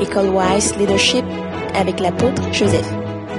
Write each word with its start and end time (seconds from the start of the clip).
École 0.00 0.28
Wise 0.28 0.76
Leadership 0.76 1.24
avec 1.74 2.00
l'apôtre 2.00 2.42
Joseph. 2.52 2.86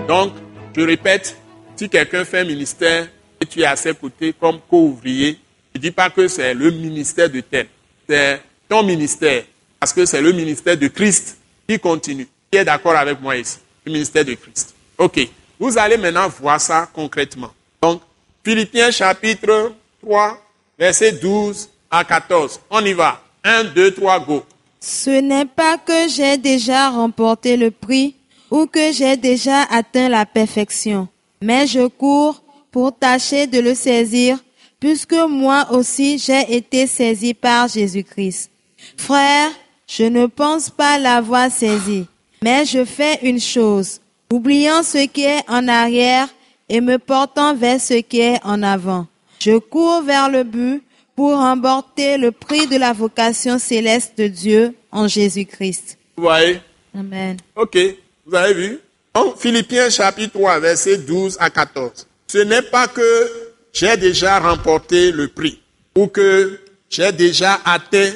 Donc, 0.07 0.33
je 0.75 0.81
répète, 0.81 1.37
si 1.75 1.87
quelqu'un 1.87 2.25
fait 2.25 2.43
ministère 2.43 3.07
et 3.39 3.45
tu 3.45 3.61
es 3.61 3.65
à 3.65 3.75
ses 3.75 3.93
côtés 3.93 4.33
comme 4.33 4.59
co-ouvrier, 4.67 5.37
ne 5.75 5.79
dis 5.79 5.91
pas 5.91 6.09
que 6.09 6.27
c'est 6.27 6.53
le 6.55 6.71
ministère 6.71 7.29
de 7.29 7.41
tel. 7.41 7.67
C'est 8.09 8.41
ton 8.67 8.81
ministère. 8.81 9.43
Parce 9.79 9.93
que 9.93 10.05
c'est 10.05 10.21
le 10.21 10.31
ministère 10.31 10.75
de 10.75 10.87
Christ 10.87 11.37
qui 11.67 11.79
continue. 11.79 12.27
Qui 12.51 12.57
est 12.57 12.65
d'accord 12.65 12.95
avec 12.95 13.21
moi 13.21 13.37
ici? 13.37 13.59
Le 13.85 13.91
ministère 13.91 14.25
de 14.25 14.33
Christ. 14.33 14.73
Ok. 14.97 15.27
Vous 15.59 15.77
allez 15.77 15.97
maintenant 15.97 16.27
voir 16.39 16.59
ça 16.59 16.89
concrètement. 16.91 17.51
Donc, 17.81 18.01
Philippiens 18.43 18.89
chapitre 18.89 19.73
3, 20.01 20.41
verset 20.79 21.11
12 21.11 21.69
à 21.91 22.03
14. 22.03 22.59
On 22.71 22.83
y 22.83 22.93
va. 22.93 23.21
1, 23.43 23.65
2, 23.65 23.91
3, 23.91 24.19
go. 24.21 24.43
Ce 24.87 25.09
n'est 25.09 25.43
pas 25.43 25.77
que 25.77 26.07
j'ai 26.07 26.37
déjà 26.37 26.89
remporté 26.89 27.57
le 27.57 27.71
prix 27.71 28.15
ou 28.49 28.67
que 28.67 28.93
j'ai 28.93 29.17
déjà 29.17 29.63
atteint 29.63 30.07
la 30.07 30.25
perfection, 30.25 31.09
mais 31.41 31.67
je 31.67 31.87
cours 31.87 32.41
pour 32.71 32.97
tâcher 32.97 33.47
de 33.47 33.59
le 33.59 33.75
saisir, 33.75 34.39
puisque 34.79 35.11
moi 35.27 35.67
aussi 35.71 36.17
j'ai 36.17 36.55
été 36.55 36.87
saisi 36.87 37.33
par 37.33 37.67
Jésus-Christ. 37.67 38.49
Frère, 38.95 39.51
je 39.87 40.05
ne 40.05 40.25
pense 40.25 40.69
pas 40.69 40.97
l'avoir 40.97 41.51
saisi, 41.51 42.05
mais 42.41 42.63
je 42.63 42.85
fais 42.85 43.19
une 43.23 43.41
chose, 43.41 43.99
oubliant 44.31 44.83
ce 44.83 45.05
qui 45.05 45.23
est 45.23 45.43
en 45.49 45.67
arrière 45.67 46.29
et 46.69 46.79
me 46.79 46.97
portant 46.97 47.53
vers 47.53 47.81
ce 47.81 47.95
qui 47.95 48.21
est 48.21 48.39
en 48.45 48.63
avant. 48.63 49.05
Je 49.39 49.57
cours 49.57 50.03
vers 50.03 50.29
le 50.29 50.43
but 50.45 50.81
pour 51.17 51.35
remporter 51.35 52.19
le 52.19 52.31
prix 52.31 52.67
de 52.67 52.77
la 52.77 52.93
vocation 52.93 53.57
céleste 53.57 54.15
de 54.19 54.27
Dieu 54.27 54.75
en 54.91 55.07
Jésus-Christ. 55.07 55.97
Vous 56.15 56.23
voyez? 56.23 56.61
Amen. 56.95 57.37
Ok, 57.55 57.75
vous 58.23 58.35
avez 58.35 58.53
vu? 58.53 58.79
Donc, 59.15 59.39
Philippiens 59.39 59.89
chapitre 59.89 60.33
3, 60.33 60.59
verset 60.59 60.97
12 60.97 61.37
à 61.39 61.49
14. 61.49 62.05
Ce 62.27 62.37
n'est 62.37 62.61
pas 62.61 62.87
que 62.87 63.31
j'ai 63.73 63.97
déjà 63.97 64.39
remporté 64.39 65.11
le 65.11 65.27
prix 65.27 65.59
ou 65.95 66.05
que 66.05 66.59
j'ai 66.87 67.11
déjà 67.11 67.61
atteint 67.65 68.13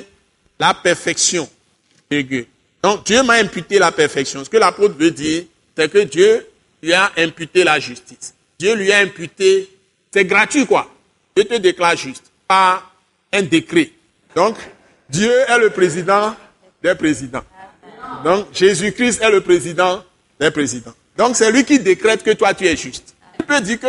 la 0.59 0.75
perfection. 0.75 1.49
Donc, 2.83 3.03
Dieu 3.07 3.23
m'a 3.23 3.33
imputé 3.33 3.79
la 3.79 3.91
perfection. 3.91 4.43
Ce 4.45 4.49
que 4.49 4.57
l'apôtre 4.57 4.93
veut 4.95 5.09
dire, 5.09 5.45
c'est 5.75 5.91
que 5.91 6.03
Dieu 6.03 6.45
lui 6.83 6.93
a 6.93 7.11
imputé 7.17 7.63
la 7.63 7.79
justice. 7.79 8.35
Dieu 8.59 8.75
lui 8.75 8.91
a 8.91 8.99
imputé, 8.99 9.71
c'est 10.13 10.25
gratuit 10.25 10.67
quoi. 10.67 10.87
Dieu 11.35 11.45
te 11.45 11.55
déclare 11.55 11.97
juste 11.97 12.25
par 12.47 12.90
un 13.33 13.43
décret. 13.43 13.91
Donc, 14.35 14.55
Dieu 15.09 15.31
est 15.31 15.57
le 15.59 15.69
président 15.69 16.35
des 16.83 16.95
présidents. 16.95 17.43
Donc, 18.23 18.47
Jésus-Christ 18.53 19.21
est 19.21 19.29
le 19.29 19.41
président 19.41 20.03
des 20.39 20.51
présidents. 20.51 20.93
Donc, 21.17 21.35
c'est 21.35 21.51
lui 21.51 21.63
qui 21.65 21.79
décrète 21.79 22.23
que 22.23 22.31
toi, 22.31 22.53
tu 22.53 22.65
es 22.65 22.75
juste. 22.75 23.15
Tu 23.39 23.45
peux 23.45 23.61
dire 23.61 23.79
que 23.79 23.87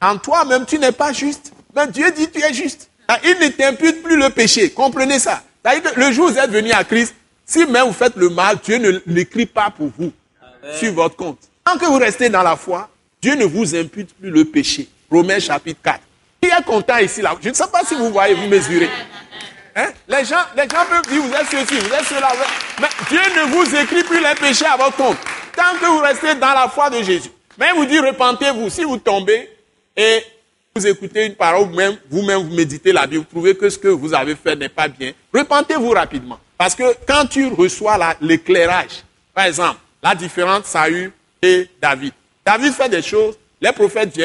en 0.00 0.16
toi-même, 0.18 0.64
tu 0.66 0.78
n'es 0.78 0.92
pas 0.92 1.12
juste. 1.12 1.52
Mais 1.74 1.86
Dieu 1.88 2.10
dit 2.12 2.28
tu 2.30 2.40
es 2.42 2.52
juste. 2.52 2.88
Ah, 3.08 3.18
Il 3.24 3.38
ne 3.40 3.48
t'impute 3.48 4.02
plus 4.02 4.16
le 4.16 4.30
péché. 4.30 4.70
Comprenez 4.70 5.18
ça. 5.18 5.42
Le 5.96 6.12
jour 6.12 6.26
où 6.26 6.32
vous 6.32 6.38
êtes 6.38 6.50
venu 6.50 6.70
à 6.72 6.84
Christ, 6.84 7.14
si 7.44 7.66
même 7.66 7.86
vous 7.86 7.92
faites 7.92 8.16
le 8.16 8.28
mal, 8.28 8.58
Dieu 8.62 8.78
ne 8.78 9.00
l'écrit 9.06 9.46
pas 9.46 9.70
pour 9.70 9.90
vous 9.98 10.12
sur 10.74 10.92
votre 10.92 11.16
compte. 11.16 11.38
Tant 11.64 11.78
que 11.78 11.86
vous 11.86 11.98
restez 11.98 12.28
dans 12.28 12.42
la 12.42 12.56
foi, 12.56 12.88
Dieu 13.20 13.34
ne 13.34 13.44
vous 13.44 13.74
impute 13.74 14.14
plus 14.14 14.30
le 14.30 14.44
péché. 14.44 14.88
Romains 15.10 15.40
chapitre 15.40 15.80
4. 15.82 16.00
Qui 16.40 16.48
est 16.48 16.64
content 16.64 16.98
ici 16.98 17.20
là 17.22 17.34
Je 17.42 17.48
ne 17.48 17.54
sais 17.54 17.66
pas 17.66 17.80
si 17.84 17.94
vous 17.94 18.10
voyez, 18.10 18.34
vous 18.34 18.46
mesurez. 18.46 18.90
Hein? 19.76 19.88
Les, 20.08 20.24
gens, 20.24 20.42
les 20.56 20.62
gens 20.62 20.84
peuvent 20.88 21.06
dire, 21.12 21.22
vous 21.22 21.32
êtes 21.34 21.46
ceci, 21.50 21.78
vous 21.80 21.92
êtes 21.94 22.04
cela. 22.04 22.32
Mais 22.80 22.88
Dieu 23.08 23.20
ne 23.36 23.46
vous 23.52 23.74
écrit 23.76 24.02
plus 24.04 24.20
les 24.20 24.34
péchés 24.34 24.66
à 24.66 24.76
votre 24.76 24.96
compte. 24.96 25.16
Tant 25.56 25.76
que 25.80 25.86
vous 25.86 25.98
restez 25.98 26.34
dans 26.34 26.52
la 26.52 26.68
foi 26.68 26.90
de 26.90 27.02
Jésus. 27.02 27.30
Mais 27.58 27.68
il 27.72 27.76
vous 27.76 27.86
dit, 27.86 27.98
repentez-vous. 27.98 28.70
Si 28.70 28.84
vous 28.84 28.96
tombez 28.98 29.48
et 29.96 30.22
vous 30.74 30.86
écoutez 30.86 31.26
une 31.26 31.34
parole, 31.34 31.68
ou 31.68 31.74
même 31.74 31.96
vous-même 32.10 32.38
vous 32.48 32.54
méditez 32.54 32.92
la 32.92 33.06
Bible, 33.06 33.24
vous 33.24 33.30
trouvez 33.40 33.56
que 33.56 33.68
ce 33.68 33.78
que 33.78 33.88
vous 33.88 34.14
avez 34.14 34.36
fait 34.36 34.54
n'est 34.54 34.68
pas 34.68 34.86
bien, 34.88 35.12
repentez-vous 35.34 35.90
rapidement. 35.90 36.38
Parce 36.56 36.74
que 36.74 36.94
quand 37.06 37.26
tu 37.26 37.46
reçois 37.48 37.98
la- 37.98 38.16
l'éclairage, 38.20 39.02
par 39.34 39.44
exemple, 39.46 39.78
la 40.02 40.14
différence 40.14 40.66
Saül 40.66 41.12
et 41.42 41.68
David. 41.80 42.12
David 42.44 42.72
fait 42.72 42.88
des 42.88 43.02
choses, 43.02 43.36
les 43.60 43.72
prophètes 43.72 44.16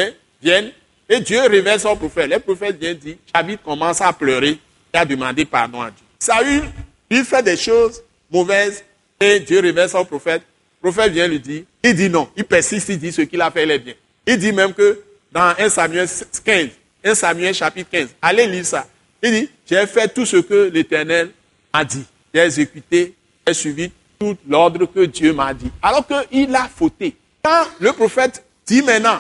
viennent 0.42 0.72
et 1.10 1.20
Dieu 1.20 1.42
révèle 1.42 1.80
son 1.80 1.96
prophète. 1.96 2.30
Les 2.30 2.40
prophètes 2.40 2.80
viennent 2.80 2.98
dire, 2.98 3.16
David 3.34 3.60
commence 3.64 4.02
à 4.02 4.14
pleurer 4.14 4.60
et 4.94 4.98
à 4.98 5.06
demander 5.06 5.46
pardon 5.46 5.82
à 5.82 5.92
Dieu. 5.92 6.06
Saül, 6.20 6.64
lui 7.10 7.24
fait 7.24 7.44
des 7.44 7.58
choses 7.58 8.02
mauvaises 8.32 8.84
et 9.20 9.40
Dieu 9.40 9.60
révèle 9.60 9.90
son 9.90 10.06
prophète. 10.06 10.42
Le 10.82 10.92
prophète 10.92 11.14
vient 11.14 11.28
lui 11.28 11.40
dire, 11.40 11.64
il 11.84 11.96
dit 11.96 12.10
non, 12.10 12.30
il 12.36 12.46
persiste, 12.46 12.90
il 12.90 13.00
dit 13.00 13.12
ce 13.12 13.22
qu'il 13.22 13.42
a 13.42 13.52
fait, 13.52 13.64
il 13.64 13.72
est 13.72 13.80
bien. 13.80 13.94
Il 14.26 14.38
dit 14.38 14.52
même 14.52 14.74
que 14.74 15.02
dans 15.32 15.54
1 15.58 15.70
Samuel 15.70 16.08
15, 16.44 16.68
1 17.04 17.16
Samuel 17.16 17.54
chapitre 17.54 17.90
15, 17.92 18.10
allez 18.22 18.48
lire 18.48 18.66
ça. 18.66 18.88
Il 19.22 19.32
dit, 19.32 19.50
j'ai 19.66 19.86
fait 19.88 20.08
tout 20.14 20.26
ce 20.26 20.38
que 20.38 20.70
l'Éternel 20.74 21.32
m'a 21.74 21.84
dit. 21.86 22.04
J'ai 22.34 22.42
exécuté, 22.42 23.14
j'ai 23.48 23.54
suivi 23.54 23.92
tout 24.20 24.38
l'ordre 24.48 24.86
que 24.86 25.06
Dieu 25.06 25.34
m'a 25.34 25.54
dit. 25.54 25.72
Alors 25.82 26.06
qu'il 26.06 26.56
a 26.56 26.68
fauté. 26.68 27.16
Quand 27.44 27.66
le 27.80 27.92
prophète 27.94 28.44
dit 28.66 28.82
maintenant, 28.82 29.20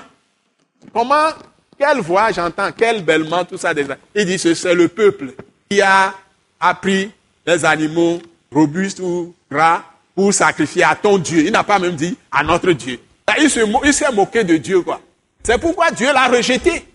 comment, 0.93 1.29
quelle 1.77 1.99
voix 2.01 2.31
j'entends, 2.31 2.69
quel 2.77 3.03
bellement, 3.03 3.43
tout 3.45 3.57
ça, 3.57 3.73
déjà. 3.73 3.95
il 4.15 4.25
dit, 4.25 4.37
ce- 4.39 4.53
c'est 4.53 4.73
le 4.73 4.87
peuple 4.87 5.33
qui 5.69 5.81
a 5.81 6.13
appris 6.59 7.11
les 7.45 7.65
animaux 7.65 8.21
robustes 8.51 8.99
ou 8.99 9.33
gras 9.51 9.83
pour 10.15 10.33
sacrifier 10.33 10.83
à 10.83 10.95
ton 10.95 11.17
Dieu. 11.17 11.43
Il 11.45 11.51
n'a 11.51 11.63
pas 11.63 11.79
même 11.79 11.95
dit 11.95 12.17
à 12.31 12.43
notre 12.43 12.71
Dieu. 12.71 12.99
Il 13.39 13.49
s'est 13.49 14.11
moqué 14.11 14.43
de 14.43 14.57
Dieu, 14.57 14.81
quoi. 14.81 15.01
C'est 15.43 15.57
pourquoi 15.57 15.91
Dieu 15.91 16.11
l'a 16.13 16.27
rejeté. 16.27 16.85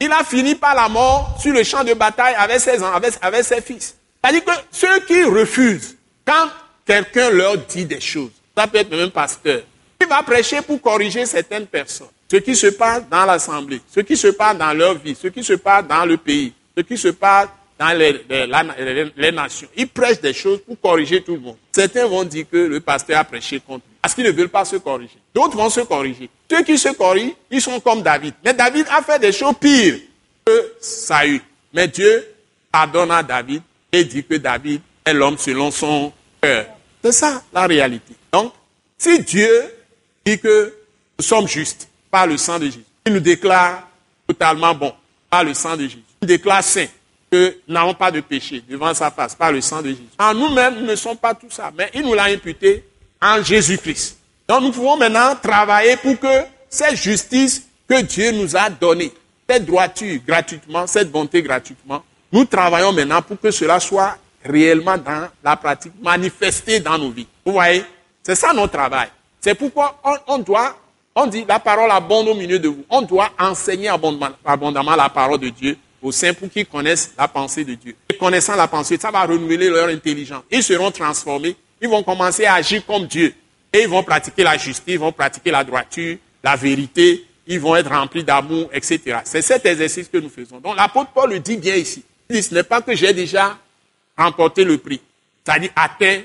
Il 0.00 0.10
a 0.10 0.24
fini 0.24 0.54
par 0.54 0.74
la 0.74 0.88
mort 0.88 1.36
sur 1.40 1.52
le 1.52 1.62
champ 1.62 1.84
de 1.84 1.94
bataille 1.94 2.34
avec 2.34 2.58
ses, 2.60 2.78
avec 3.20 3.44
ses 3.44 3.60
fils. 3.60 3.94
C'est-à-dire 4.24 4.44
que 4.44 4.50
ceux 4.72 5.00
qui 5.00 5.22
refusent, 5.24 5.96
quand 6.24 6.48
quelqu'un 6.84 7.30
leur 7.30 7.56
dit 7.58 7.84
des 7.84 8.00
choses, 8.00 8.30
ça 8.56 8.66
peut 8.66 8.78
être 8.78 8.90
même 8.90 9.10
pasteur, 9.10 9.60
il 10.00 10.06
va 10.08 10.22
prêcher 10.22 10.60
pour 10.62 10.80
corriger 10.80 11.24
certaines 11.26 11.66
personnes. 11.66 12.08
Ce 12.32 12.38
qui 12.38 12.56
se 12.56 12.68
passe 12.68 13.02
dans 13.10 13.26
l'assemblée, 13.26 13.82
ce 13.94 14.00
qui 14.00 14.16
se 14.16 14.28
passe 14.28 14.56
dans 14.56 14.72
leur 14.72 14.94
vie, 14.94 15.14
ce 15.14 15.28
qui 15.28 15.44
se 15.44 15.52
passe 15.52 15.86
dans 15.86 16.06
le 16.06 16.16
pays, 16.16 16.54
ce 16.74 16.82
qui 16.82 16.96
se 16.96 17.08
passe 17.08 17.48
dans 17.78 17.92
les, 17.92 19.32
nations. 19.32 19.68
Il 19.76 19.86
prêche 19.88 20.18
des 20.18 20.32
choses 20.32 20.60
pour 20.66 20.80
corriger 20.80 21.22
tout 21.22 21.34
le 21.34 21.40
monde. 21.40 21.56
Certains 21.72 22.06
vont 22.06 22.24
dire 22.24 22.46
que 22.50 22.56
le 22.56 22.80
pasteur 22.80 23.18
a 23.18 23.24
prêché 23.24 23.60
contre 23.60 23.84
lui, 23.86 23.96
parce 24.00 24.14
qu'ils 24.14 24.24
ne 24.24 24.30
veulent 24.30 24.48
pas 24.48 24.64
se 24.64 24.76
corriger. 24.76 25.18
D'autres 25.34 25.58
vont 25.58 25.68
se 25.68 25.80
corriger. 25.80 26.30
Ceux 26.50 26.62
qui 26.62 26.78
se 26.78 26.88
corrigent, 26.94 27.34
ils 27.50 27.60
sont 27.60 27.78
comme 27.80 28.00
David. 28.00 28.32
Mais 28.42 28.54
David 28.54 28.86
a 28.88 29.02
fait 29.02 29.18
des 29.18 29.32
choses 29.32 29.56
pires 29.60 29.98
que 30.42 30.72
Saül. 30.80 31.42
Mais 31.74 31.86
Dieu 31.86 32.26
pardonne 32.72 33.10
à 33.10 33.22
David 33.22 33.60
et 33.92 34.04
dit 34.04 34.24
que 34.24 34.36
David 34.36 34.80
est 35.04 35.12
l'homme 35.12 35.36
selon 35.36 35.70
son 35.70 36.10
cœur. 36.40 36.64
C'est 37.04 37.12
ça 37.12 37.42
la 37.52 37.66
réalité. 37.66 38.14
Donc, 38.32 38.54
si 38.96 39.18
Dieu 39.20 39.64
dit 40.24 40.38
que 40.38 40.74
nous 41.18 41.24
sommes 41.26 41.46
justes 41.46 41.90
par 42.12 42.26
le 42.26 42.36
sang 42.36 42.58
de 42.58 42.66
Jésus, 42.66 42.84
il 43.06 43.14
nous 43.14 43.20
déclare 43.20 43.88
totalement 44.28 44.74
bons 44.74 44.92
par 45.30 45.42
le 45.42 45.54
sang 45.54 45.76
de 45.76 45.84
Jésus. 45.84 46.04
Il 46.20 46.28
déclare 46.28 46.62
saints 46.62 46.86
que 47.30 47.56
nous 47.66 47.72
n'avons 47.74 47.94
pas 47.94 48.10
de 48.10 48.20
péché 48.20 48.62
devant 48.68 48.92
sa 48.92 49.10
face 49.10 49.34
par 49.34 49.50
le 49.50 49.62
sang 49.62 49.80
de 49.80 49.88
Jésus. 49.88 50.02
En 50.18 50.34
nous-mêmes, 50.34 50.80
nous 50.80 50.86
ne 50.86 50.94
sommes 50.94 51.16
pas 51.16 51.34
tout 51.34 51.50
ça, 51.50 51.72
mais 51.76 51.90
il 51.94 52.02
nous 52.02 52.12
l'a 52.12 52.24
imputé 52.24 52.84
en 53.20 53.42
Jésus-Christ. 53.42 54.18
Donc 54.46 54.60
nous 54.60 54.72
pouvons 54.72 54.98
maintenant 54.98 55.34
travailler 55.42 55.96
pour 55.96 56.20
que 56.20 56.42
cette 56.68 56.96
justice 56.96 57.66
que 57.88 58.02
Dieu 58.02 58.30
nous 58.32 58.54
a 58.54 58.68
donnée, 58.68 59.10
cette 59.48 59.64
droiture 59.64 60.20
gratuitement, 60.26 60.86
cette 60.86 61.10
bonté 61.10 61.42
gratuitement, 61.42 62.04
nous 62.30 62.44
travaillons 62.44 62.92
maintenant 62.92 63.22
pour 63.22 63.40
que 63.40 63.50
cela 63.50 63.80
soit 63.80 64.18
réellement 64.44 64.98
dans 64.98 65.28
la 65.42 65.56
pratique, 65.56 65.92
manifesté 66.02 66.78
dans 66.78 66.98
nos 66.98 67.10
vies. 67.10 67.26
Vous 67.46 67.52
voyez 67.52 67.84
C'est 68.22 68.34
ça 68.34 68.52
notre 68.52 68.72
travail. 68.72 69.08
C'est 69.40 69.54
pourquoi 69.54 69.98
on, 70.04 70.34
on 70.34 70.38
doit, 70.38 70.76
on 71.14 71.26
dit 71.26 71.44
la 71.46 71.58
parole 71.58 71.90
abonde 71.90 72.28
au 72.28 72.34
milieu 72.34 72.58
de 72.58 72.68
vous. 72.68 72.84
On 72.88 73.02
doit 73.02 73.30
enseigner 73.38 73.88
abondamment, 73.88 74.96
la 74.96 75.08
parole 75.08 75.38
de 75.38 75.48
Dieu 75.48 75.76
aux 76.02 76.12
saints 76.12 76.34
pour 76.34 76.50
qu'ils 76.50 76.66
connaissent 76.66 77.12
la 77.16 77.28
pensée 77.28 77.64
de 77.64 77.74
Dieu. 77.74 77.94
Et 78.10 78.16
connaissant 78.16 78.56
la 78.56 78.66
pensée, 78.66 78.98
ça 78.98 79.10
va 79.10 79.22
renouveler 79.22 79.68
leur 79.68 79.88
intelligence. 79.88 80.42
Ils 80.50 80.62
seront 80.62 80.90
transformés. 80.90 81.56
Ils 81.80 81.88
vont 81.88 82.02
commencer 82.02 82.44
à 82.44 82.54
agir 82.54 82.84
comme 82.86 83.06
Dieu. 83.06 83.34
Et 83.72 83.82
ils 83.82 83.88
vont 83.88 84.02
pratiquer 84.02 84.42
la 84.42 84.56
justice, 84.58 84.82
ils 84.86 84.98
vont 84.98 85.12
pratiquer 85.12 85.50
la 85.50 85.64
droiture, 85.64 86.18
la 86.42 86.56
vérité, 86.56 87.24
ils 87.46 87.58
vont 87.58 87.74
être 87.76 87.90
remplis 87.90 88.22
d'amour, 88.22 88.68
etc. 88.72 89.18
C'est 89.24 89.42
cet 89.42 89.64
exercice 89.66 90.08
que 90.08 90.18
nous 90.18 90.28
faisons. 90.28 90.58
Donc 90.60 90.76
l'apôtre 90.76 91.10
Paul 91.14 91.30
le 91.30 91.40
dit 91.40 91.56
bien 91.56 91.74
ici. 91.74 92.04
Il 92.28 92.36
dit, 92.36 92.42
ce 92.42 92.54
n'est 92.54 92.62
pas 92.62 92.82
que 92.82 92.94
j'ai 92.94 93.12
déjà 93.12 93.58
remporté 94.16 94.64
le 94.64 94.78
prix. 94.78 95.00
C'est-à-dire 95.44 95.70
atteint. 95.74 96.20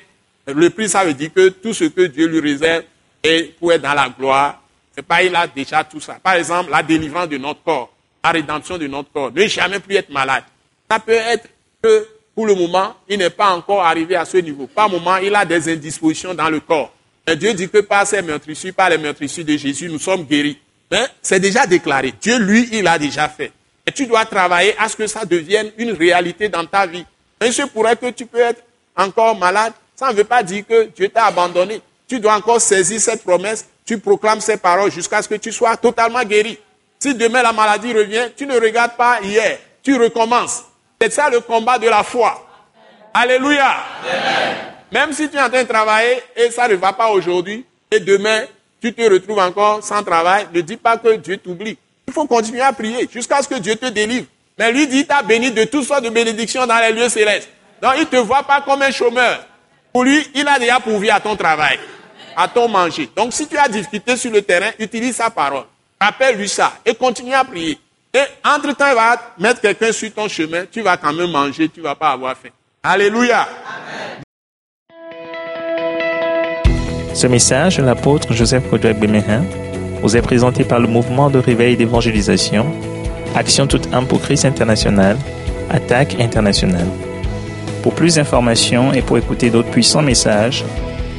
Le 0.48 0.70
prix, 0.70 0.88
ça 0.88 1.04
veut 1.04 1.14
dire 1.14 1.34
que 1.34 1.50
tout 1.50 1.74
ce 1.74 1.86
que 1.86 2.02
Dieu 2.02 2.28
lui 2.28 2.40
réserve 2.40 2.84
est 3.24 3.58
pour 3.60 3.74
être 3.74 3.82
dans 3.82 3.94
la 3.94 4.10
gloire. 4.10 4.62
C'est 4.98 5.04
pas, 5.06 5.22
il 5.22 5.36
a 5.36 5.46
déjà 5.46 5.84
tout 5.84 6.00
ça. 6.00 6.16
Par 6.16 6.34
exemple, 6.34 6.72
la 6.72 6.82
délivrance 6.82 7.30
de 7.30 7.38
notre 7.38 7.62
corps, 7.62 7.94
la 8.24 8.32
rédemption 8.32 8.80
de 8.80 8.88
notre 8.88 9.12
corps, 9.12 9.32
ne 9.32 9.46
jamais 9.46 9.80
plus 9.80 9.96
être 9.96 10.10
malade. 10.10 10.44
Ça 10.90 10.98
peut 10.98 11.12
être 11.12 11.48
que 11.84 12.08
pour 12.34 12.48
le 12.48 12.56
moment, 12.56 12.96
il 13.08 13.20
n'est 13.20 13.30
pas 13.30 13.52
encore 13.52 13.86
arrivé 13.86 14.16
à 14.16 14.26
ce 14.26 14.38
niveau. 14.38 14.66
Par 14.66 14.90
moment, 14.90 15.18
il 15.18 15.36
a 15.36 15.46
des 15.46 15.72
indispositions 15.72 16.34
dans 16.34 16.50
le 16.50 16.62
corps. 16.62 16.92
Mais 17.28 17.36
Dieu 17.36 17.54
dit 17.54 17.70
que 17.70 17.78
par 17.78 18.08
ces 18.08 18.24
meurtrissures, 18.24 18.74
par 18.74 18.90
les 18.90 18.98
meurtrissures 18.98 19.46
de 19.46 19.56
Jésus, 19.56 19.88
nous 19.88 20.00
sommes 20.00 20.24
guéris. 20.24 20.58
Mais 20.90 21.06
c'est 21.22 21.40
déjà 21.40 21.68
déclaré. 21.68 22.16
Dieu, 22.20 22.40
lui, 22.40 22.68
il 22.72 22.88
a 22.88 22.98
déjà 22.98 23.30
fait. 23.30 23.52
Et 23.86 23.92
tu 23.92 24.08
dois 24.08 24.26
travailler 24.26 24.76
à 24.80 24.90
ce 24.90 24.96
que 24.96 25.06
ça 25.06 25.26
devienne 25.26 25.72
une 25.78 25.92
réalité 25.92 26.50
dans 26.50 26.66
ta 26.66 26.88
vie. 26.88 27.06
Mais 27.40 27.52
ce 27.52 27.62
pourrait 27.64 27.98
que 27.98 28.10
tu 28.10 28.26
peux 28.26 28.40
être 28.40 28.64
encore 28.96 29.38
malade. 29.38 29.74
Ça 29.96 30.12
ne 30.12 30.16
veut 30.18 30.24
pas 30.24 30.42
dire 30.42 30.66
que 30.68 30.90
Dieu 30.96 31.10
t'a 31.10 31.26
abandonné. 31.26 31.82
Tu 32.08 32.20
dois 32.20 32.36
encore 32.36 32.62
saisir 32.62 33.00
cette 33.00 33.24
promesse. 33.24 33.68
Tu 33.88 33.98
proclames 33.98 34.42
ces 34.42 34.58
paroles 34.58 34.92
jusqu'à 34.92 35.22
ce 35.22 35.30
que 35.30 35.36
tu 35.36 35.52
sois 35.52 35.78
totalement 35.78 36.24
guéri. 36.24 36.60
Si 37.00 37.16
demain 37.16 37.42
la 37.42 37.54
maladie 37.54 37.94
revient, 37.94 38.28
tu 38.36 38.46
ne 38.46 38.60
regardes 38.60 38.98
pas 38.98 39.20
hier. 39.22 39.58
Tu 39.82 39.96
recommences. 39.96 40.66
C'est 41.00 41.14
ça 41.14 41.30
le 41.30 41.40
combat 41.40 41.80
de 41.80 41.88
la 41.88 42.04
foi. 42.04 42.46
Alléluia. 43.14 43.78
Même 44.92 45.14
si 45.14 45.30
tu 45.30 45.38
es 45.38 45.42
en 45.42 45.50
train 45.50 45.64
de 45.64 45.68
travailler 45.68 46.22
et 46.36 46.52
ça 46.52 46.68
ne 46.68 46.76
va 46.76 46.92
pas 46.92 47.08
aujourd'hui, 47.10 47.66
et 47.90 48.02
demain, 48.02 48.44
tu 48.82 48.94
te 48.94 49.02
retrouves 49.02 49.40
encore 49.40 49.82
sans 49.82 50.04
travail, 50.04 50.48
ne 50.54 50.60
dis 50.60 50.78
pas 50.78 50.98
que 50.98 51.16
Dieu 51.16 51.38
t'oublie. 51.38 51.78
Il 52.08 52.14
faut 52.14 52.26
continuer 52.26 52.62
à 52.62 52.74
prier 52.74 53.08
jusqu'à 53.12 53.42
ce 53.42 53.48
que 53.48 53.56
Dieu 53.56 53.76
te 53.76 53.86
délivre. 53.86 54.26
Mais 54.58 54.72
lui 54.72 54.88
dit, 54.88 55.06
t'as 55.06 55.24
béni 55.24 55.52
de 55.52 55.64
toutes 55.64 55.86
sortes 55.86 56.04
de 56.04 56.10
bénédictions 56.10 56.66
dans 56.68 56.80
les 56.80 56.92
lieux 56.92 57.10
célestes. 57.10 57.50
Donc 57.82 57.94
il 57.96 58.02
ne 58.02 58.06
te 58.06 58.18
voit 58.18 58.44
pas 58.44 58.62
comme 58.62 58.82
un 58.82 58.92
chômeur. 58.92 59.46
Pour 59.94 60.04
lui, 60.04 60.28
il 60.36 60.48
a 60.48 60.60
déjà 60.60 60.80
pourvu 60.80 61.10
à 61.10 61.20
ton 61.20 61.36
travail, 61.36 61.80
à 62.38 62.48
ton 62.48 62.68
manger. 62.70 63.10
Donc 63.16 63.34
si 63.34 63.48
tu 63.48 63.58
as 63.58 63.68
difficulté 63.68 64.16
sur 64.16 64.32
le 64.32 64.44
terrain, 64.44 64.70
utilise 64.78 65.16
sa 65.16 65.32
parole. 65.32 65.64
Rappelle-lui 66.00 66.48
ça 66.48 66.74
et 66.86 66.94
continue 66.94 67.34
à 67.34 67.44
prier. 67.44 67.80
Et 68.14 68.20
entre-temps, 68.46 68.86
il 68.90 68.96
va 68.96 69.34
mettre 69.40 69.60
quelqu'un 69.60 69.92
sur 69.92 70.14
ton 70.14 70.28
chemin, 70.28 70.66
tu 70.72 70.82
vas 70.82 70.96
quand 70.96 71.14
même 71.14 71.32
manger, 71.32 71.68
tu 71.68 71.80
ne 71.80 71.86
vas 71.86 71.96
pas 71.96 72.12
avoir 72.12 72.38
faim. 72.38 72.50
Alléluia. 72.84 73.48
Ce 77.14 77.26
message 77.26 77.80
l'apôtre 77.80 78.32
Joseph 78.34 78.70
Kodouak 78.70 79.00
Bemehin 79.00 79.44
vous 80.04 80.16
est 80.16 80.22
présenté 80.22 80.64
par 80.64 80.80
le 80.80 80.88
mouvement 80.88 81.32
de 81.32 81.40
réveil 81.40 81.76
d'évangélisation, 81.76 82.68
Action 83.36 83.66
toute 83.66 83.92
âme 83.92 84.08
pour 84.08 84.22
Christ 84.22 84.46
international, 84.46 85.18
Attaque 85.72 86.20
internationale. 86.20 86.88
Pour 87.82 87.96
plus 87.96 88.16
d'informations 88.16 88.94
et 88.94 89.02
pour 89.02 89.18
écouter 89.18 89.50
d'autres 89.50 89.72
puissants 89.72 90.04
messages, 90.04 90.64